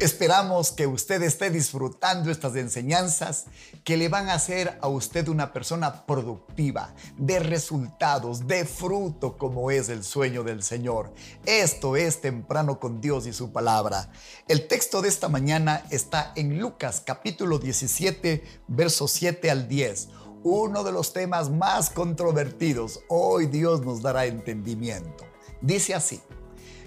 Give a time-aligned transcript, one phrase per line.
[0.00, 3.44] Esperamos que usted esté disfrutando estas enseñanzas
[3.84, 9.70] que le van a hacer a usted una persona productiva, de resultados, de fruto, como
[9.70, 11.12] es el sueño del Señor.
[11.44, 14.10] Esto es temprano con Dios y su palabra.
[14.48, 20.08] El texto de esta mañana está en Lucas capítulo 17, versos 7 al 10
[20.42, 23.00] uno de los temas más controvertidos.
[23.08, 25.26] Hoy Dios nos dará entendimiento.
[25.60, 26.22] Dice así,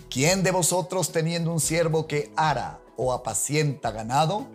[0.10, 4.48] ¿quién de vosotros teniendo un siervo que ara o apacienta ganado,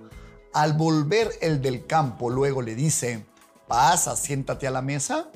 [0.52, 3.26] al volver el del campo luego le dice,
[3.66, 5.30] pasa, siéntate a la mesa?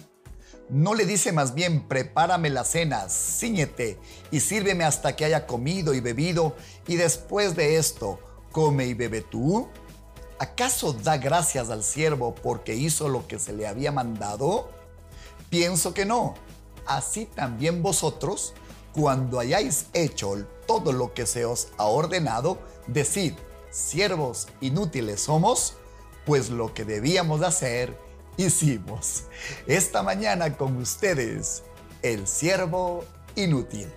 [0.68, 3.98] ¿No le dice más bien, prepárame la cena, ciñete
[4.30, 8.18] y sírveme hasta que haya comido y bebido, y después de esto,
[8.52, 9.68] come y bebe tú?
[10.38, 14.70] ¿Acaso da gracias al siervo porque hizo lo que se le había mandado?
[15.50, 16.34] Pienso que no.
[16.86, 18.54] Así también vosotros,
[18.92, 20.34] cuando hayáis hecho
[20.66, 23.34] todo lo que se os ha ordenado, decid,
[23.70, 25.74] siervos inútiles somos,
[26.26, 27.96] pues lo que debíamos hacer,
[28.36, 29.24] hicimos.
[29.66, 31.62] Esta mañana con ustedes,
[32.02, 33.88] el siervo inútil.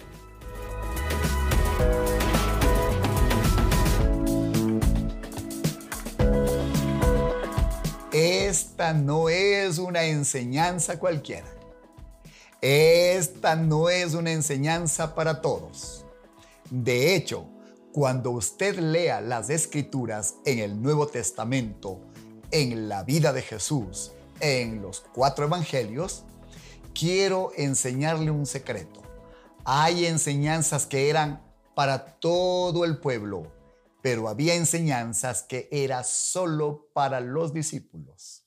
[8.11, 11.47] Esta no es una enseñanza cualquiera.
[12.61, 16.05] Esta no es una enseñanza para todos.
[16.69, 17.45] De hecho,
[17.95, 22.01] cuando usted lea las escrituras en el Nuevo Testamento,
[22.51, 26.25] en la vida de Jesús, en los cuatro evangelios,
[26.93, 29.01] quiero enseñarle un secreto.
[29.63, 31.41] Hay enseñanzas que eran
[31.73, 33.53] para todo el pueblo,
[34.01, 38.43] pero había enseñanzas que eran solo para los discípulos.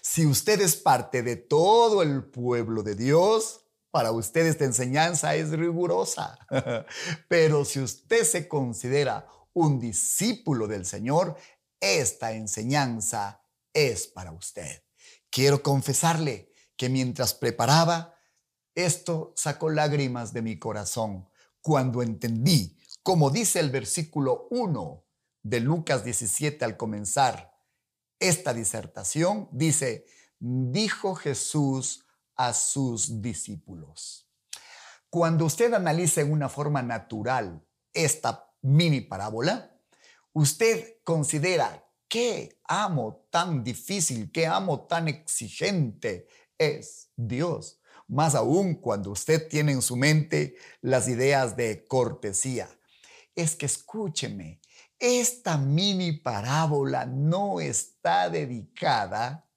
[0.00, 5.50] Si usted es parte de todo el pueblo de Dios, para usted esta enseñanza es
[5.50, 6.38] rigurosa,
[7.28, 11.36] pero si usted se considera un discípulo del Señor,
[11.80, 14.82] esta enseñanza es para usted.
[15.30, 18.14] Quiero confesarle que mientras preparaba,
[18.74, 21.28] esto sacó lágrimas de mi corazón
[21.60, 25.04] cuando entendí, como dice el versículo 1
[25.42, 27.52] de Lucas 17 al comenzar
[28.20, 30.06] esta disertación, dice,
[30.38, 32.04] dijo Jesús
[32.38, 34.26] a sus discípulos.
[35.10, 37.62] Cuando usted analiza en una forma natural
[37.92, 39.76] esta mini parábola,
[40.32, 47.80] usted considera qué amo tan difícil, qué amo tan exigente es Dios.
[48.06, 52.68] Más aún cuando usted tiene en su mente las ideas de cortesía.
[53.34, 54.60] Es que escúcheme,
[54.98, 59.47] esta mini parábola no está dedicada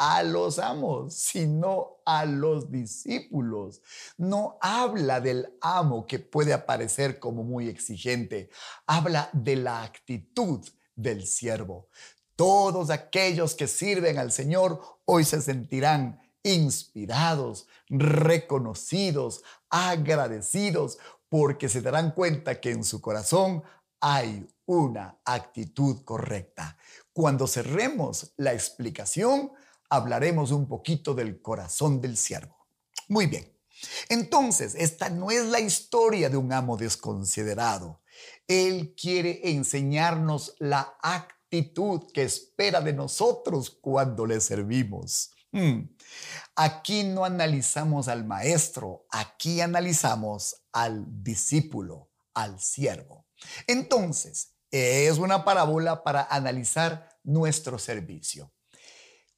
[0.00, 3.82] a los amos, sino a los discípulos.
[4.16, 8.48] No habla del amo que puede aparecer como muy exigente,
[8.86, 10.66] habla de la actitud
[10.96, 11.90] del siervo.
[12.34, 20.96] Todos aquellos que sirven al Señor hoy se sentirán inspirados, reconocidos, agradecidos,
[21.28, 23.62] porque se darán cuenta que en su corazón
[24.00, 26.78] hay una actitud correcta.
[27.12, 29.52] Cuando cerremos la explicación,
[29.90, 32.56] hablaremos un poquito del corazón del siervo.
[33.08, 33.52] Muy bien.
[34.08, 38.00] Entonces, esta no es la historia de un amo desconsiderado.
[38.46, 45.32] Él quiere enseñarnos la actitud que espera de nosotros cuando le servimos.
[45.52, 45.88] Hmm.
[46.54, 53.26] Aquí no analizamos al maestro, aquí analizamos al discípulo, al siervo.
[53.66, 58.52] Entonces, es una parábola para analizar nuestro servicio.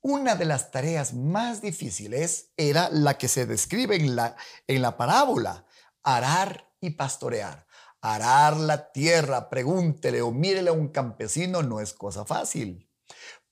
[0.05, 4.35] Una de las tareas más difíciles era la que se describe en la,
[4.67, 5.65] en la parábola,
[6.03, 7.69] arar y pastorear.
[8.01, 12.91] Arar la tierra, pregúntele o mírele a un campesino no es cosa fácil.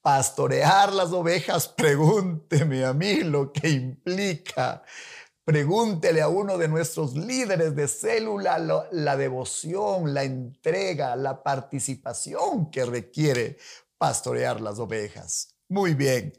[0.03, 4.83] Pastorear las ovejas, pregúnteme a mí lo que implica.
[5.45, 8.59] Pregúntele a uno de nuestros líderes de célula
[8.91, 13.57] la devoción, la entrega, la participación que requiere
[13.99, 15.60] pastorear las ovejas.
[15.71, 16.37] Muy bien.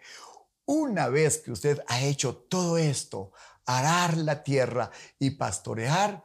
[0.65, 3.31] Una vez que usted ha hecho todo esto,
[3.65, 6.21] arar la tierra y pastorear,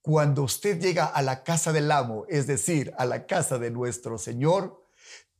[0.00, 4.16] cuando usted llega a la casa del amo, es decir, a la casa de nuestro
[4.16, 4.82] Señor,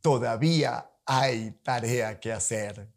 [0.03, 2.93] todavía hay tarea que hacer.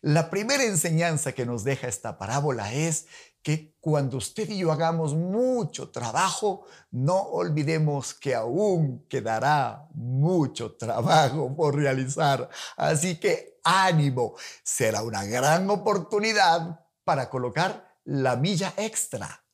[0.00, 3.08] La primera enseñanza que nos deja esta parábola es
[3.44, 11.54] que cuando usted y yo hagamos mucho trabajo, no olvidemos que aún quedará mucho trabajo
[11.54, 12.48] por realizar.
[12.78, 19.44] Así que ánimo, será una gran oportunidad para colocar la milla extra.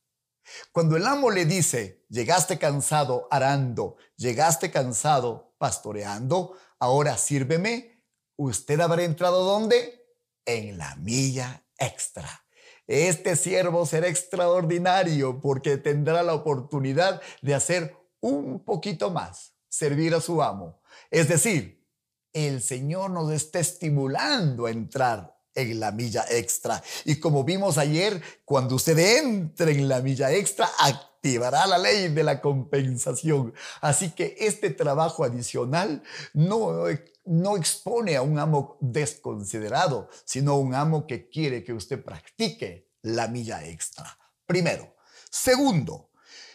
[0.70, 8.04] Cuando el amo le dice, llegaste cansado arando, llegaste cansado pastoreando, ahora sírveme,
[8.37, 10.06] usted habrá entrado ¿dónde?
[10.44, 12.39] En la milla extra.
[12.90, 20.20] Este siervo será extraordinario porque tendrá la oportunidad de hacer un poquito más, servir a
[20.20, 20.81] su amo.
[21.08, 21.87] Es decir,
[22.32, 26.82] el Señor nos está estimulando a entrar en la milla extra.
[27.04, 30.69] Y como vimos ayer, cuando usted entre en la milla extra,
[31.20, 33.52] activará la ley de la compensación.
[33.82, 36.02] Así que este trabajo adicional
[36.32, 36.87] no,
[37.26, 42.88] no expone a un amo desconsiderado, sino a un amo que quiere que usted practique
[43.02, 44.19] la milla extra.
[44.46, 44.96] Primero.
[45.31, 46.11] Segundo,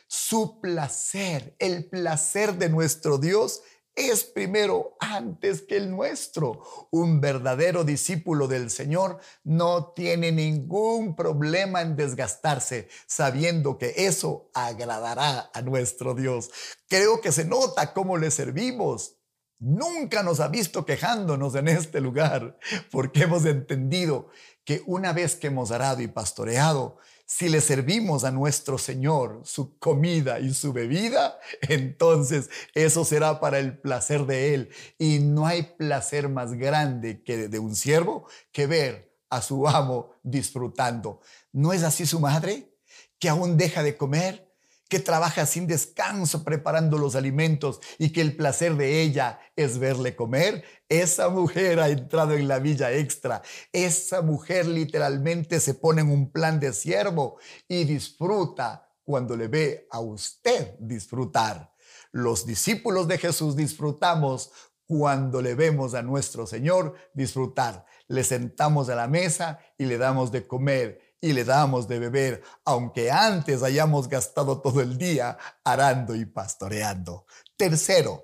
[0.08, 3.62] su placer, el placer de nuestro Dios
[3.96, 6.88] es primero antes que el nuestro.
[6.92, 15.50] Un verdadero discípulo del Señor no tiene ningún problema en desgastarse sabiendo que eso agradará
[15.54, 16.52] a nuestro Dios.
[16.88, 19.16] Creo que se nota cómo le servimos.
[19.58, 22.58] Nunca nos ha visto quejándonos en este lugar
[22.92, 24.28] porque hemos entendido
[24.66, 29.78] que una vez que hemos arado y pastoreado, si le servimos a nuestro Señor su
[29.80, 34.70] comida y su bebida, entonces eso será para el placer de Él.
[34.98, 40.12] Y no hay placer más grande que de un siervo que ver a su amo
[40.24, 41.20] disfrutando.
[41.52, 42.76] ¿No es así su madre?
[43.20, 44.45] Que aún deja de comer
[44.90, 50.16] que trabaja sin descanso preparando los alimentos y que el placer de ella es verle
[50.16, 53.42] comer, esa mujer ha entrado en la villa extra.
[53.74, 59.88] Esa mujer literalmente se pone en un plan de siervo y disfruta cuando le ve
[59.90, 61.74] a usted disfrutar.
[62.12, 64.52] Los discípulos de Jesús disfrutamos
[64.88, 67.86] cuando le vemos a nuestro Señor disfrutar.
[68.08, 72.44] Le sentamos a la mesa y le damos de comer y le damos de beber,
[72.66, 77.26] aunque antes hayamos gastado todo el día arando y pastoreando.
[77.58, 78.24] Tercero,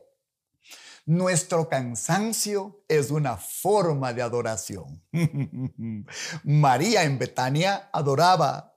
[1.08, 5.04] nuestro cansancio es una forma de adoración.
[6.44, 8.76] María en Betania adoraba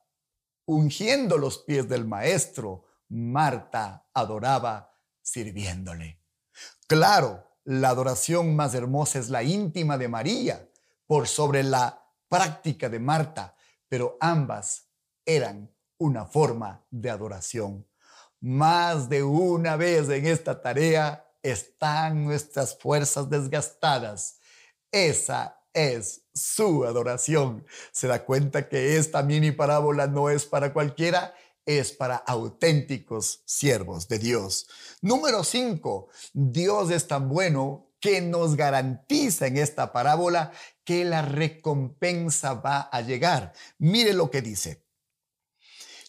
[0.65, 2.87] ungiendo los pies del maestro.
[3.11, 6.19] Marta adoraba sirviéndole.
[6.87, 10.67] Claro, la adoración más hermosa es la íntima de María
[11.07, 13.55] por sobre la práctica de Marta,
[13.95, 14.89] pero ambas
[15.25, 17.87] eran una forma de adoración.
[18.41, 24.41] Más de una vez en esta tarea están nuestras fuerzas desgastadas.
[24.91, 27.65] Esa es su adoración.
[27.93, 31.33] Se da cuenta que esta mini parábola no es para cualquiera,
[31.65, 34.67] es para auténticos siervos de Dios.
[35.03, 36.09] Número 5.
[36.33, 40.53] Dios es tan bueno que nos garantiza en esta parábola
[40.85, 43.55] que la recompensa va a llegar.
[43.79, 44.85] Mire lo que dice.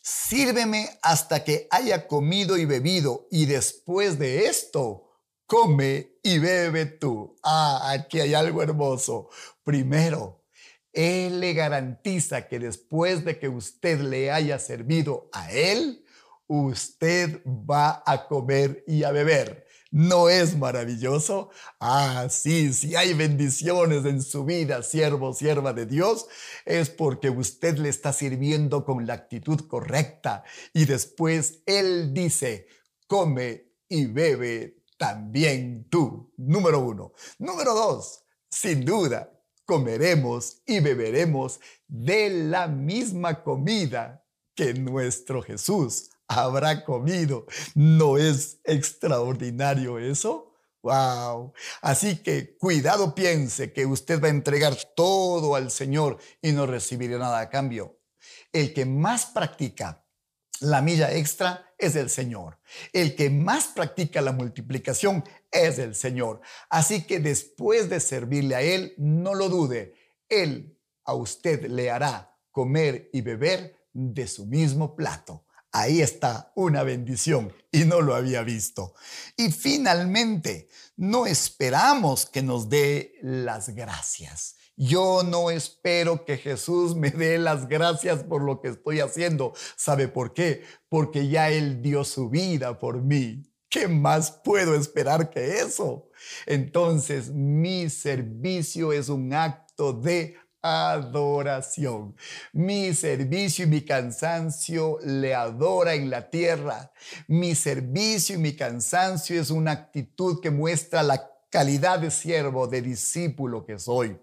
[0.02, 5.10] Sírveme hasta que haya comido y bebido y después de esto,
[5.46, 7.38] come y bebe tú.
[7.42, 9.30] Ah, aquí hay algo hermoso.
[9.64, 10.44] Primero,
[10.92, 16.04] Él le garantiza que después de que usted le haya servido a Él,
[16.48, 19.65] usted va a comer y a beber.
[19.92, 21.50] ¿No es maravilloso?
[21.80, 26.28] Ah, sí, si hay bendiciones en su vida, siervo, sierva de Dios,
[26.66, 30.44] es porque usted le está sirviendo con la actitud correcta.
[30.74, 32.68] Y después Él dice,
[33.08, 36.34] come y bebe también tú.
[36.38, 37.14] Número uno.
[37.38, 39.32] Número dos, sin duda,
[39.66, 44.26] comeremos y beberemos de la misma comida
[44.56, 47.46] que nuestro Jesús habrá comido.
[47.74, 50.54] ¿No es extraordinario eso?
[50.82, 51.54] Wow.
[51.82, 57.18] Así que cuidado piense que usted va a entregar todo al Señor y no recibirá
[57.18, 58.00] nada a cambio.
[58.54, 60.06] El que más practica
[60.62, 62.60] la milla extra es el Señor.
[62.94, 66.42] El que más practica la multiplicación es el Señor.
[66.70, 69.96] Así que después de servirle a Él, no lo dude,
[70.30, 75.45] Él a usted le hará comer y beber de su mismo plato.
[75.78, 78.94] Ahí está una bendición y no lo había visto.
[79.36, 84.56] Y finalmente, no esperamos que nos dé las gracias.
[84.78, 89.54] Yo no espero que Jesús me dé las gracias por lo que estoy haciendo.
[89.76, 90.64] ¿Sabe por qué?
[90.88, 93.44] Porque ya Él dio su vida por mí.
[93.68, 96.10] ¿Qué más puedo esperar que eso?
[96.46, 102.16] Entonces, mi servicio es un acto de adoración.
[102.52, 106.92] Mi servicio y mi cansancio le adora en la tierra.
[107.28, 112.82] Mi servicio y mi cansancio es una actitud que muestra la calidad de siervo, de
[112.82, 114.20] discípulo que soy.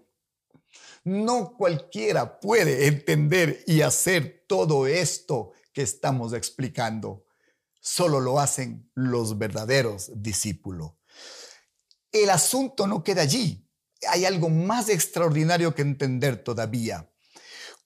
[1.05, 7.25] No cualquiera puede entender y hacer todo esto que estamos explicando.
[7.79, 10.91] Solo lo hacen los verdaderos discípulos.
[12.11, 13.62] El asunto no queda allí.
[14.09, 17.09] Hay algo más extraordinario que entender todavía.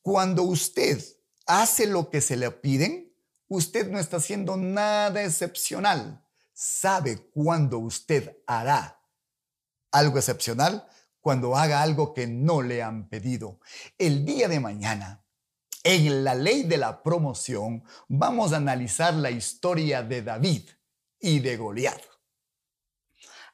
[0.01, 1.03] Cuando usted
[1.45, 3.13] hace lo que se le piden,
[3.47, 6.23] usted no está haciendo nada excepcional.
[6.53, 8.99] Sabe cuándo usted hará
[9.91, 10.87] algo excepcional
[11.21, 13.59] cuando haga algo que no le han pedido.
[13.97, 15.25] El día de mañana,
[15.83, 20.69] en la ley de la promoción, vamos a analizar la historia de David
[21.19, 22.01] y de Goliat.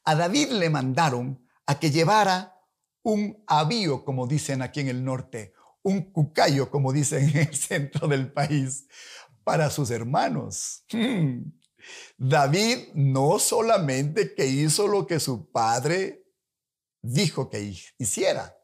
[0.06, 2.60] A David le mandaron a que llevara
[3.04, 8.08] un avío, como dicen aquí en el norte, un cucayo, como dicen en el centro
[8.08, 8.88] del país,
[9.44, 10.86] para sus hermanos.
[10.92, 11.42] Hmm.
[12.18, 16.26] David no solamente que hizo lo que su padre
[17.02, 18.58] dijo que hiciera.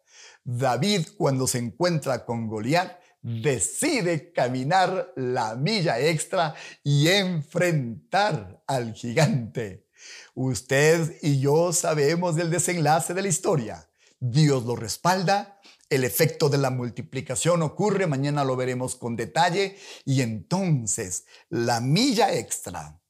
[0.44, 9.89] David cuando se encuentra con Goliat decide caminar la milla extra y enfrentar al gigante.
[10.34, 13.90] Usted y yo sabemos del desenlace de la historia.
[14.20, 20.22] Dios lo respalda, el efecto de la multiplicación ocurre, mañana lo veremos con detalle, y
[20.22, 23.02] entonces la milla extra,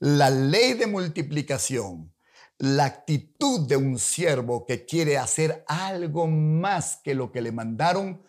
[0.00, 2.12] la ley de multiplicación,
[2.58, 8.22] la actitud de un siervo que quiere hacer algo más que lo que le mandaron,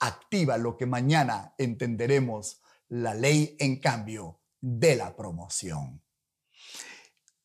[0.00, 6.02] activa lo que mañana entenderemos, la ley en cambio de la promoción.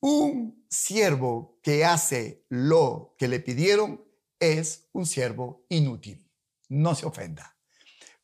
[0.05, 4.03] Un siervo que hace lo que le pidieron
[4.37, 6.29] es un siervo inútil.
[6.67, 7.55] No se ofenda.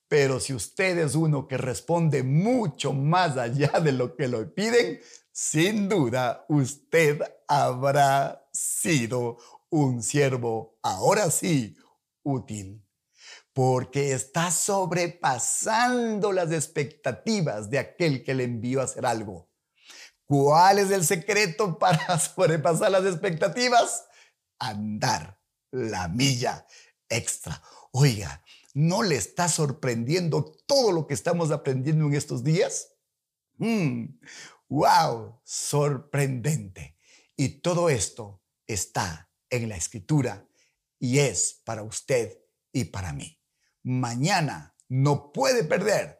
[0.10, 5.00] Pero si usted es uno que responde mucho más allá de lo que le piden,
[5.32, 9.38] sin duda usted habrá sido
[9.70, 11.78] un siervo, ahora sí,
[12.24, 12.86] útil,
[13.54, 19.49] porque está sobrepasando las expectativas de aquel que le envió a hacer algo.
[20.30, 24.06] ¿Cuál es el secreto para sobrepasar las expectativas?
[24.60, 26.68] Andar la milla
[27.10, 27.64] extra.
[27.92, 28.44] Oiga,
[28.76, 32.94] ¿no le está sorprendiendo todo lo que estamos aprendiendo en estos días?
[33.58, 33.70] ¡Wow!
[34.70, 36.96] Mm, sorprendente.
[37.36, 40.48] Y todo esto está en la escritura
[41.00, 42.38] y es para usted
[42.72, 43.42] y para mí.
[43.82, 46.20] Mañana no puede perder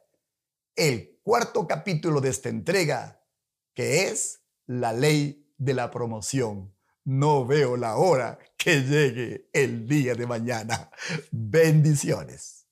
[0.76, 3.19] el cuarto capítulo de esta entrega
[3.80, 6.76] que es la ley de la promoción.
[7.06, 10.92] No veo la hora que llegue el día de mañana.
[11.32, 12.68] Bendiciones.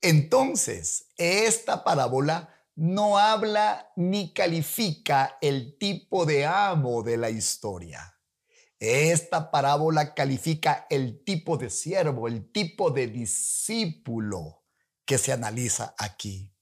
[0.00, 8.18] Entonces, esta parábola no habla ni califica el tipo de amo de la historia.
[8.80, 14.64] Esta parábola califica el tipo de siervo, el tipo de discípulo
[15.04, 16.52] que se analiza aquí.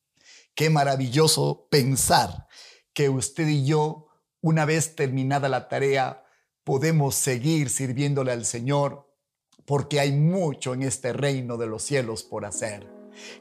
[0.54, 2.46] Qué maravilloso pensar
[2.94, 4.06] que usted y yo,
[4.40, 6.24] una vez terminada la tarea,
[6.62, 9.10] podemos seguir sirviéndole al Señor,
[9.66, 12.88] porque hay mucho en este reino de los cielos por hacer.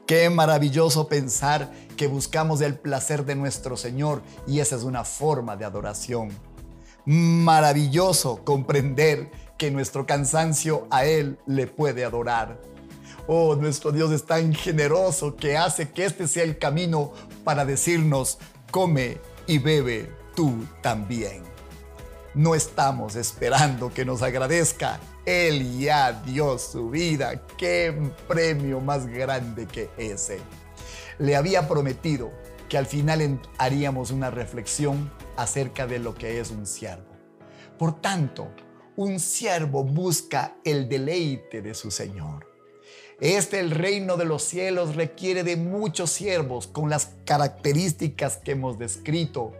[0.06, 5.56] Qué maravilloso pensar que buscamos el placer de nuestro Señor y esa es una forma
[5.56, 6.30] de adoración.
[7.04, 12.60] Maravilloso comprender que nuestro cansancio a Él le puede adorar.
[13.26, 18.38] Oh, nuestro Dios es tan generoso que hace que este sea el camino para decirnos,
[18.70, 21.42] come y bebe tú también.
[22.34, 24.98] No estamos esperando que nos agradezca.
[25.24, 27.46] Él ya dio su vida.
[27.56, 27.94] Qué
[28.26, 30.40] premio más grande que ese.
[31.18, 32.32] Le había prometido
[32.68, 37.14] que al final haríamos una reflexión acerca de lo que es un siervo.
[37.78, 38.48] Por tanto,
[38.96, 42.53] un siervo busca el deleite de su Señor.
[43.20, 48.78] Este, el reino de los cielos, requiere de muchos siervos con las características que hemos
[48.78, 49.52] descrito,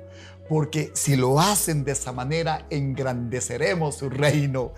[0.49, 4.73] porque si lo hacen de esa manera, engrandeceremos su reino.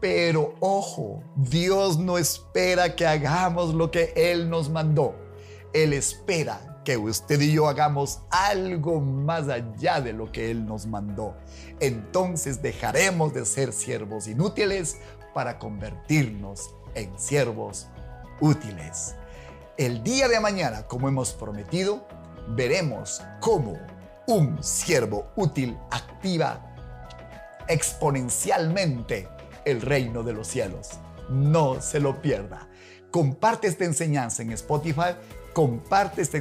[0.00, 5.14] Pero ojo, Dios no espera que hagamos lo que Él nos mandó.
[5.72, 10.86] Él espera que usted y yo hagamos algo más allá de lo que Él nos
[10.86, 11.36] mandó.
[11.80, 14.98] Entonces dejaremos de ser siervos inútiles
[15.34, 17.88] para convertirnos en siervos
[18.40, 19.14] útiles.
[19.76, 22.06] El día de mañana, como hemos prometido,
[22.48, 23.78] veremos cómo
[24.26, 26.74] un siervo útil activa
[27.68, 29.28] exponencialmente
[29.64, 30.90] el reino de los cielos.
[31.28, 32.68] No se lo pierda.
[33.10, 35.14] Comparte esta enseñanza en Spotify
[35.52, 36.38] comparte esta,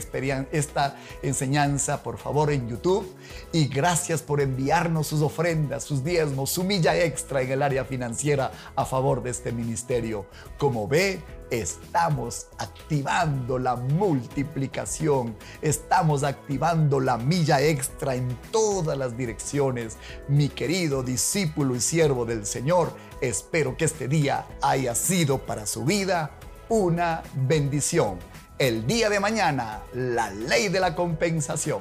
[0.52, 3.16] esta enseñanza, por favor, en YouTube.
[3.52, 8.52] Y gracias por enviarnos sus ofrendas, sus diezmos, su milla extra en el área financiera
[8.76, 10.26] a favor de este ministerio.
[10.58, 19.98] Como ve, estamos activando la multiplicación, estamos activando la milla extra en todas las direcciones.
[20.28, 25.86] Mi querido discípulo y siervo del Señor, espero que este día haya sido para su
[25.86, 26.32] vida
[26.70, 28.20] una bendición.
[28.60, 31.80] El día de mañana, la ley de la compensación.